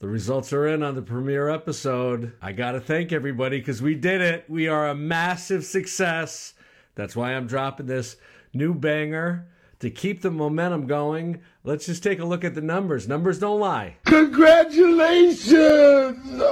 [0.00, 2.32] The results are in on the premiere episode.
[2.40, 4.44] I got to thank everybody because we did it.
[4.48, 6.54] We are a massive success.
[6.94, 8.16] That's why I'm dropping this
[8.54, 9.48] new banger
[9.80, 11.40] to keep the momentum going.
[11.64, 13.08] Let's just take a look at the numbers.
[13.08, 13.96] Numbers don't lie.
[14.04, 16.38] Congratulations!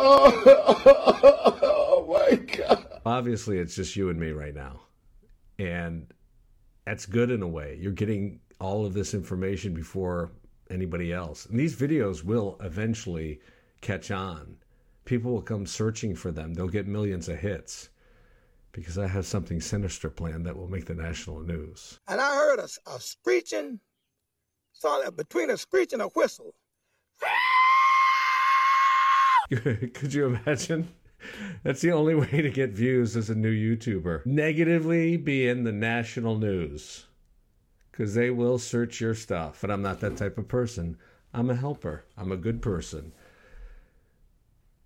[1.99, 2.87] Oh, my God.
[3.05, 4.81] Obviously, it's just you and me right now.
[5.59, 6.13] And
[6.85, 7.79] that's good in a way.
[7.81, 10.31] You're getting all of this information before
[10.71, 11.47] anybody else.
[11.47, 13.41] And these videos will eventually
[13.81, 14.57] catch on.
[15.05, 16.55] People will come searching for them.
[16.55, 17.91] They'll get millions of hits
[18.73, 21.99] because I have something sinister planned that will make the national news.
[22.09, 23.81] And I heard a, a screeching,
[24.73, 26.55] saw uh, between a screech and a whistle.
[29.51, 30.89] Could you imagine?
[31.63, 34.27] That's the only way to get views as a new YouTuber.
[34.27, 37.07] Negatively be in the national news.
[37.97, 39.63] Because they will search your stuff.
[39.63, 40.99] But I'm not that type of person.
[41.33, 42.05] I'm a helper.
[42.19, 43.13] I'm a good person.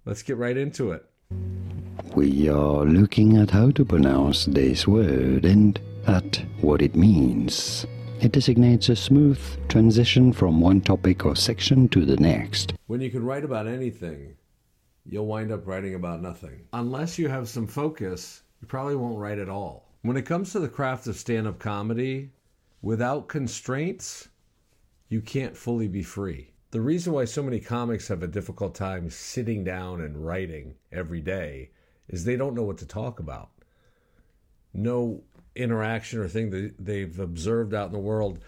[0.04, 1.04] Let's get right into it.
[2.14, 7.84] We are looking at how to pronounce this word and at what it means.
[8.20, 12.74] It designates a smooth transition from one topic or section to the next.
[12.86, 14.36] When you can write about anything,
[15.04, 16.66] you'll wind up writing about nothing.
[16.72, 19.88] Unless you have some focus, you probably won't write at all.
[20.02, 22.30] When it comes to the craft of stand up comedy,
[22.82, 24.28] without constraints,
[25.08, 26.52] you can't fully be free.
[26.70, 31.20] The reason why so many comics have a difficult time sitting down and writing every
[31.20, 31.70] day
[32.08, 33.50] is they don't know what to talk about.
[34.72, 35.22] No
[35.56, 38.38] interaction or thing that they've observed out in the world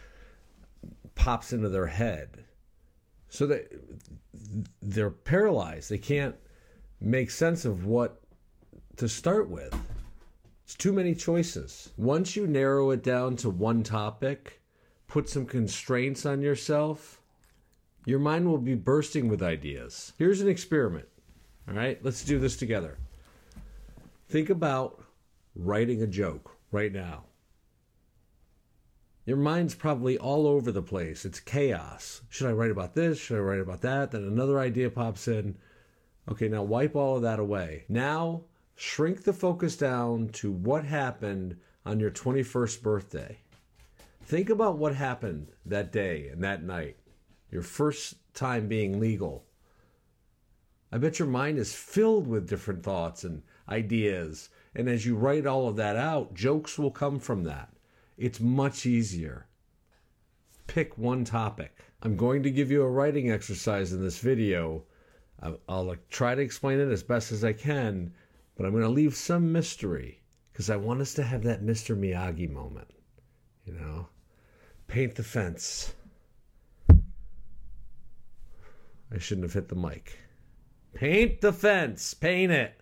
[1.14, 2.44] pops into their head.
[3.28, 3.72] So that
[4.80, 5.90] they're paralyzed.
[5.90, 6.36] They can't
[7.00, 8.20] make sense of what
[8.96, 9.74] to start with.
[10.64, 11.90] It's too many choices.
[11.96, 14.60] Once you narrow it down to one topic,
[15.06, 17.20] put some constraints on yourself,
[18.06, 20.12] your mind will be bursting with ideas.
[20.18, 21.08] Here's an experiment.
[21.68, 22.98] All right, let's do this together.
[24.28, 25.04] Think about
[25.54, 27.24] writing a joke right now.
[29.24, 31.24] Your mind's probably all over the place.
[31.24, 32.22] It's chaos.
[32.28, 33.18] Should I write about this?
[33.18, 34.10] Should I write about that?
[34.10, 35.56] Then another idea pops in.
[36.28, 37.84] Okay, now wipe all of that away.
[37.88, 38.42] Now
[38.74, 43.38] shrink the focus down to what happened on your 21st birthday.
[44.24, 46.96] Think about what happened that day and that night,
[47.50, 49.44] your first time being legal.
[50.90, 54.50] I bet your mind is filled with different thoughts and ideas.
[54.74, 57.70] And as you write all of that out, jokes will come from that.
[58.18, 59.46] It's much easier.
[60.66, 61.76] Pick one topic.
[62.02, 64.84] I'm going to give you a writing exercise in this video.
[65.68, 68.12] I'll, try to explain it as best as I can,
[68.56, 71.96] but I'm going to leave some mystery because I want us to have that Mr.
[71.98, 72.88] Miyagi moment.
[73.64, 74.08] You know,
[74.88, 75.94] paint the fence.
[79.14, 80.18] I shouldn't have hit the mic.
[80.94, 82.14] Paint the fence.
[82.14, 82.78] Paint it.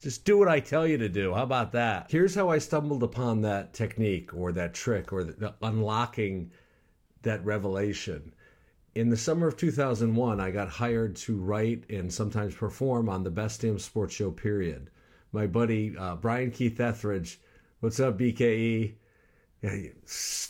[0.00, 1.32] Just do what I tell you to do.
[1.32, 2.10] How about that?
[2.10, 6.50] Here's how I stumbled upon that technique or that trick or the, unlocking
[7.22, 8.34] that revelation.
[8.94, 13.30] In the summer of 2001, I got hired to write and sometimes perform on the
[13.30, 14.90] Best Damn Sports Show, period.
[15.32, 17.40] My buddy, uh, Brian Keith Etheridge,
[17.80, 18.92] what's up, BKE?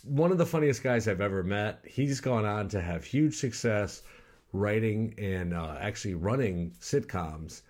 [0.05, 1.85] One of the funniest guys I've ever met.
[1.87, 4.03] He's gone on to have huge success
[4.53, 7.63] writing and uh, actually running sitcoms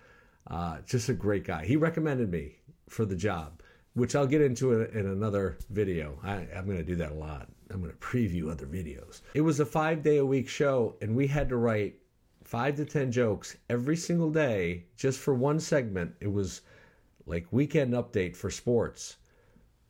[0.47, 1.65] uh, just a great guy.
[1.65, 2.55] He recommended me
[2.89, 3.61] for the job,
[3.93, 6.17] which I'll get into in, in another video.
[6.23, 7.47] I, I'm going to do that a lot.
[7.69, 9.21] I'm going to preview other videos.
[9.33, 11.95] It was a five day a week show, and we had to write
[12.43, 16.15] five to 10 jokes every single day just for one segment.
[16.19, 16.61] It was
[17.25, 19.17] like weekend update for sports.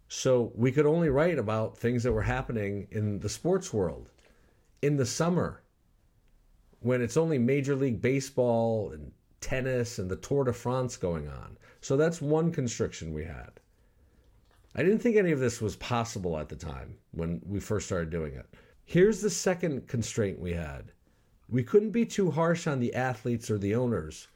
[0.08, 4.10] So we could only write about things that were happening in the sports world.
[4.82, 5.64] In the summer,
[6.82, 9.12] when it's only Major League Baseball and
[9.44, 11.58] tennis and the Tour de France going on.
[11.82, 13.60] So that's one constriction we had.
[14.76, 18.10] I didn't think any of this was possible at the time when we first started
[18.10, 18.46] doing it.
[18.86, 20.92] Here's the second constraint we had
[21.50, 24.28] we couldn't be too harsh on the athletes or the owners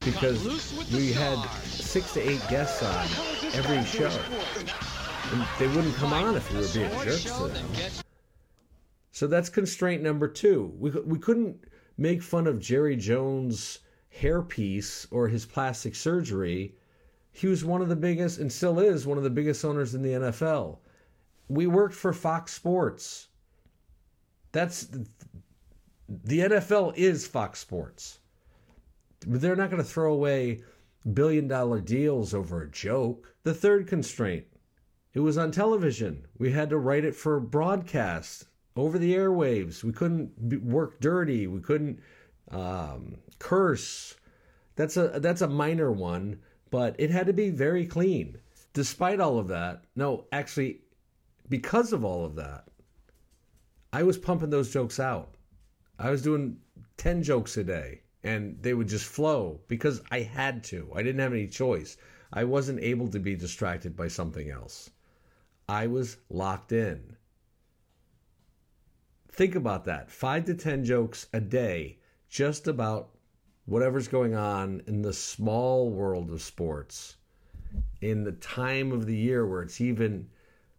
[0.00, 0.44] because
[0.92, 3.06] we had six to eight guests on
[3.54, 4.10] every show.
[5.32, 7.66] And they wouldn't come on if we were being jerks to them.
[9.10, 10.72] So that's constraint number two.
[10.78, 11.64] We, we couldn't
[11.96, 13.80] make fun of Jerry Jones'
[14.20, 16.74] hairpiece or his plastic surgery,
[17.34, 20.02] he was one of the biggest and still is one of the biggest owners in
[20.02, 20.78] the NFL.
[21.48, 23.28] We worked for Fox Sports.
[24.52, 24.86] That's
[26.08, 28.20] the NFL is Fox Sports.
[29.26, 30.62] They're not going to throw away
[31.12, 33.34] billion dollar deals over a joke.
[33.42, 34.46] The third constraint
[35.12, 36.26] it was on television.
[36.38, 38.46] We had to write it for broadcast
[38.76, 39.82] over the airwaves.
[39.82, 41.46] We couldn't work dirty.
[41.48, 42.00] We couldn't
[42.50, 44.14] um, curse.
[44.76, 46.38] That's a that's a minor one,
[46.74, 48.36] but it had to be very clean.
[48.72, 50.80] Despite all of that, no, actually,
[51.48, 52.66] because of all of that,
[53.92, 55.36] I was pumping those jokes out.
[56.00, 56.56] I was doing
[56.96, 60.90] ten jokes a day, and they would just flow because I had to.
[60.96, 61.96] I didn't have any choice.
[62.32, 64.90] I wasn't able to be distracted by something else.
[65.68, 67.16] I was locked in.
[69.30, 70.10] Think about that.
[70.10, 73.13] Five to 10 jokes a day, just about
[73.66, 77.16] whatever's going on in the small world of sports,
[78.00, 80.28] in the time of the year where it's even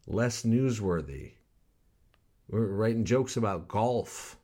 [0.08, 1.32] less newsworthy.
[2.48, 4.38] We're writing jokes about golf.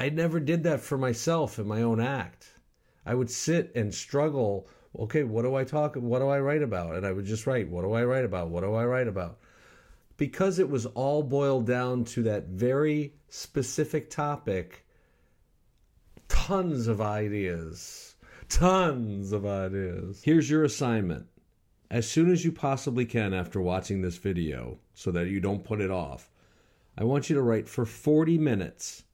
[0.00, 2.48] I never did that for myself in my own act.
[3.04, 4.68] I would sit and struggle.
[4.98, 5.96] Okay, what do I talk?
[5.96, 6.96] What do I write about?
[6.96, 8.48] And I would just write, what do I write about?
[8.48, 9.38] What do I write about?
[10.16, 14.86] Because it was all boiled down to that very specific topic,
[16.32, 18.16] tons of ideas.
[18.48, 20.22] Tons of ideas.
[20.24, 21.26] Here's your assignment.
[21.90, 25.82] As soon as you possibly can after watching this video, so that you don't put
[25.82, 26.30] it off,
[26.96, 29.04] I want you to write for 40 minutes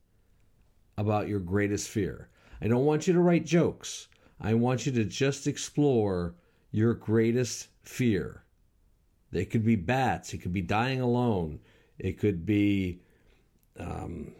[0.96, 2.28] about your greatest fear.
[2.62, 4.06] I don't want you to write jokes.
[4.40, 6.36] I want you to just explore
[6.70, 8.44] your greatest fear.
[9.32, 10.34] It could be bats.
[10.34, 11.58] It could be dying alone.
[11.98, 13.00] It could be
[13.76, 14.32] um,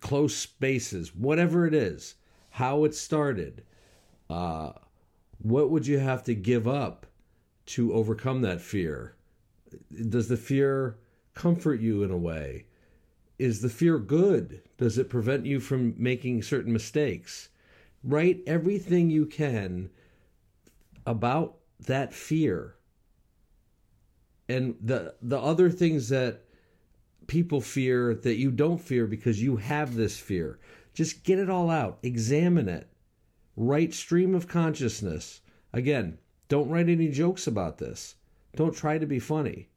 [0.00, 1.14] close spaces.
[1.14, 2.14] Whatever it is,
[2.50, 3.64] how it started.
[4.28, 4.72] Uh,
[5.38, 7.06] what would you have to give up
[7.66, 9.14] to overcome that fear?
[10.08, 10.98] Does the fear
[11.34, 12.66] comfort you in a way?
[13.38, 14.62] Is the fear good?
[14.78, 17.50] Does it prevent you from making certain mistakes?
[18.02, 19.90] Write everything you can
[21.06, 22.74] about that fear
[24.48, 26.44] and the the other things that
[27.28, 30.58] people fear that you don't fear because you have this fear.
[30.94, 31.98] Just get it all out.
[32.02, 32.88] Examine it.
[33.54, 35.40] Write stream of consciousness.
[35.72, 38.16] Again, don't write any jokes about this.
[38.56, 39.68] Don't try to be funny.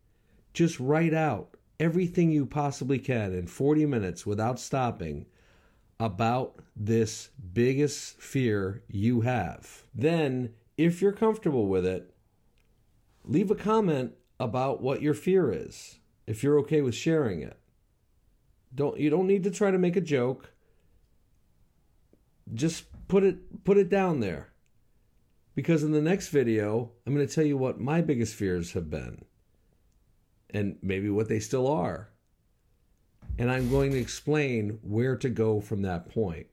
[0.54, 5.26] Just write out everything you possibly can in 40 minutes without stopping
[6.00, 9.84] about this biggest fear you have.
[9.94, 12.14] Then, if you're comfortable with it,
[13.24, 16.00] leave a comment about what your fear is
[16.32, 17.60] if you're okay with sharing it.
[18.74, 20.54] Don't you don't need to try to make a joke.
[22.54, 24.54] Just put it put it down there.
[25.56, 28.90] Because in the next video, I'm going to tell you what my biggest fears have
[28.90, 29.26] been
[30.50, 32.12] and maybe what they still are.
[33.38, 36.48] And I'm going to explain where to go from that point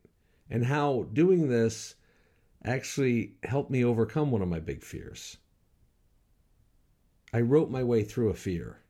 [0.51, 1.95] and how doing this
[2.65, 5.37] actually helped me overcome one of my big fears.
[7.33, 8.81] I wrote my way through a fear.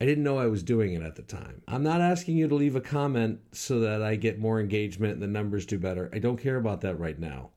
[0.00, 1.62] I didn't know I was doing it at the time.
[1.68, 5.22] I'm not asking you to leave a comment so that I get more engagement and
[5.22, 6.10] the numbers do better.
[6.12, 7.50] I don't care about that right now.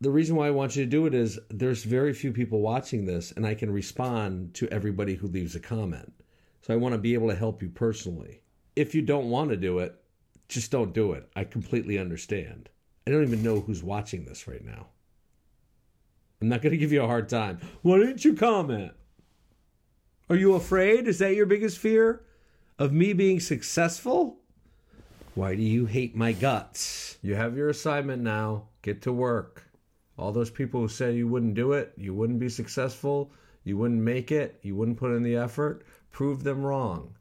[0.00, 3.06] The reason why I want you to do it is there's very few people watching
[3.06, 6.12] this, and I can respond to everybody who leaves a comment.
[6.60, 8.42] So I want to be able to help you personally.
[8.76, 9.94] If you don't want to do it,
[10.48, 11.28] just don't do it.
[11.34, 12.68] I completely understand.
[13.06, 14.88] I don't even know who's watching this right now.
[16.42, 17.60] I'm not going to give you a hard time.
[17.82, 18.92] Why didn't you comment?
[20.30, 21.06] Are you afraid?
[21.06, 22.24] Is that your biggest fear?
[22.78, 24.38] Of me being successful?
[25.34, 27.18] Why do you hate my guts?
[27.20, 28.68] You have your assignment now.
[28.80, 29.62] Get to work.
[30.16, 33.32] All those people who said you wouldn't do it, you wouldn't be successful,
[33.64, 37.14] you wouldn't make it, you wouldn't put in the effort, prove them wrong.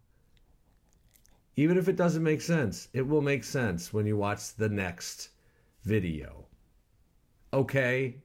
[1.55, 5.29] Even if it doesn't make sense, it will make sense when you watch the next
[5.83, 6.45] video.
[7.51, 8.21] Okay?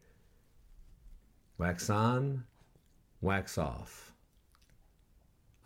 [1.57, 2.45] Wax on,
[3.21, 4.08] wax off.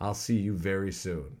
[0.03, 1.37] I'll see you very soon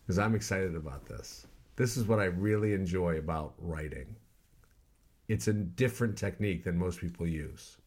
[0.00, 1.48] because I'm excited about this.
[1.74, 4.14] This is what I really enjoy about writing.
[5.26, 7.78] It's a different technique than most people use.